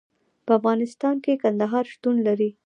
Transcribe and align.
په 0.45 0.51
افغانستان 0.59 1.15
کې 1.23 1.41
کندهار 1.43 1.85
شتون 1.93 2.15
لري. 2.27 2.49